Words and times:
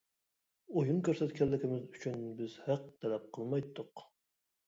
ئويۇن 0.79 1.01
كۆرسەتكەنلىكىمىز 1.07 1.83
ئۈچۈن 1.91 2.17
بىز 2.39 2.57
ھەق 2.69 2.87
تەلەپ 3.05 3.27
قىلمايتتۇق. 3.39 4.07